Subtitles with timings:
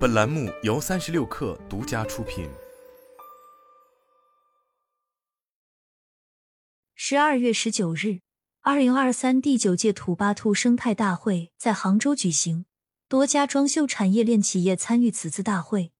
[0.00, 2.48] 本栏目由三十六氪独家出品。
[6.94, 8.20] 十二月十九日，
[8.62, 12.64] 二零二三第九届土巴兔生态大会在杭州举行，
[13.10, 15.92] 多家装修产业链企业参与此次大会。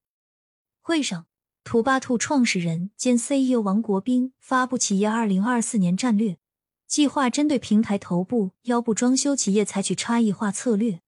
[0.81, 1.27] 会上，
[1.63, 6.39] 土巴兔创始人兼 CEO 王国斌发布企业二零二四年战略
[6.87, 11.03] 计划，针对平台头部、腰部装修企业采取差异化策略。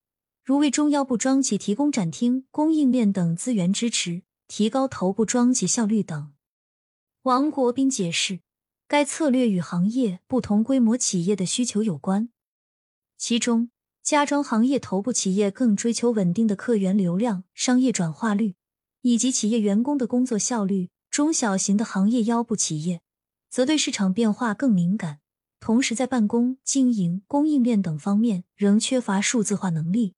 [0.45, 6.32] 如为中腰部装企提供展厅、供应链等资源支持，提高头部装企效率等。
[7.22, 8.40] 王国斌解释，
[8.89, 12.31] 该策略与行业不同规模企业的需求有关。
[13.17, 13.70] 其中，
[14.03, 18.56] 家装行业头部企业更追求稳定的客源流量、商业转化率
[19.03, 23.00] 以及企业员工的工作效率；中小型的行业腰部企业
[23.48, 25.20] 则对市场变化更敏感，
[25.61, 30.17] 同时在办公、经营、供应链等方面仍缺乏数字化能力。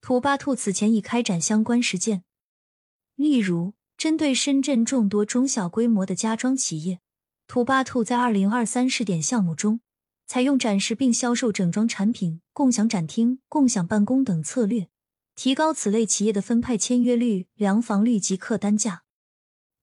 [0.00, 2.24] 土巴兔此前已开展相关实践，
[3.16, 7.00] 例如针对深圳众多中小规模的家装企业，
[7.46, 9.80] 土巴兔在二零二三试点项目中，
[10.26, 14.88] 采用展示并销售整装产品、共享展厅、共享办公等策略，
[15.34, 19.02] 提高此类企业的分派签约率、量房率及客单价。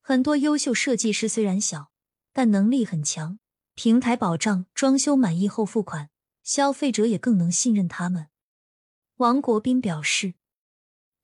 [0.02, 1.91] 很多优秀设计师虽然小，
[2.33, 3.37] 但能力很强，
[3.75, 6.09] 平台保障装修满意后付款，
[6.43, 8.27] 消费者也更能信任他们。
[9.17, 10.35] 王国斌表示，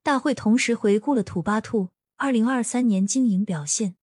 [0.02, 3.94] 大会同时回顾了土巴兔二零二三年经营表现。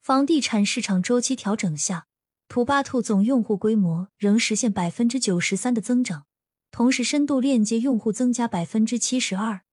[0.00, 2.06] 房地产市场周期调整下，
[2.48, 6.24] 土巴兔总用户规模仍实现百分之九十三的增长，
[6.70, 9.64] 同时深度链接用户增加百分之七十二。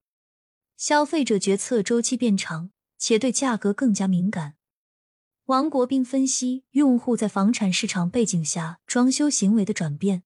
[0.76, 4.56] 消费者决策周期变长，且对价格更加敏感。
[5.46, 10.24] 王国斌分析用户在房产市场背景下装修行为的转变，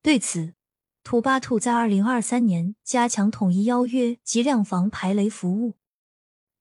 [0.00, 0.54] 对此。
[1.04, 5.74] 土巴兔在二零二三年加强统一邀约及量房排雷服务，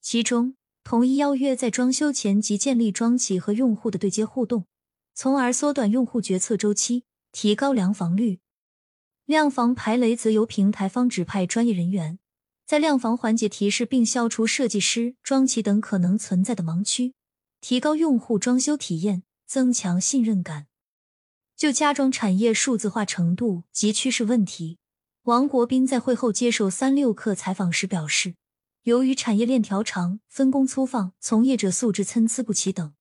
[0.02, 4.66] 其中统一邀约在装修前即建立装企和用户的对接互动，
[5.14, 8.40] 从而缩短用户决策周期，提高量房率。
[9.26, 12.18] 量房排雷则由平台方指派专业人员，
[12.66, 17.14] 在量房环节提示并消除设计师、装企等可能存在的盲区，
[17.62, 20.66] 提高用户装修体验，增强信任感。
[21.62, 24.80] 就家装产业数字化程度及趋势问题，
[25.26, 28.34] 王国斌在会后接受三六氪采访时表示，
[28.82, 32.96] 由于产业链条长、分工粗放、从业者素质参差不齐等，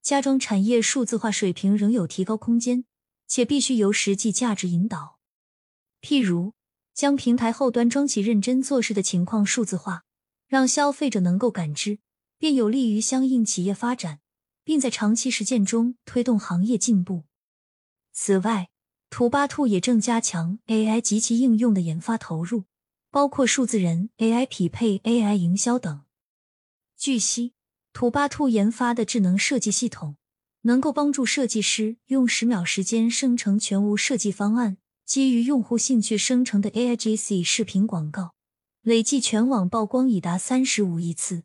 [0.00, 2.86] 家装产业数字化水平仍有提高空间，
[3.28, 5.18] 且必须由实际价值引导。
[6.00, 6.54] 譬如，
[6.94, 10.04] 将平台后端装企认真做事的情况数字化，
[10.48, 11.98] 让消费者能够感知，
[12.38, 14.20] 便有利于相应企业发展，
[14.64, 17.24] 并在长期实践中推动行业进步。
[18.18, 18.70] 此外，
[19.10, 22.64] 土巴兔也正加强 AI 及其应用的研发投入，
[23.10, 26.00] 包括数字人、AI 匹配、AI 营销等。
[26.96, 27.52] 据悉，
[27.92, 30.16] 土巴兔研发的智能设计系统
[30.62, 38.32] 能够帮助设计师用十秒时间生成全屋设计方案，基于用户兴趣生成的 AIGC 视频广告，
[38.80, 41.42] 累计全网曝光已达三十五亿次。